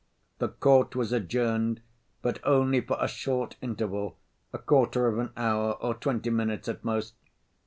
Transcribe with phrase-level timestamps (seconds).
[0.39, 1.79] The court was adjourned,
[2.23, 4.17] but only for a short interval,
[4.51, 7.13] a quarter of an hour or twenty minutes at most.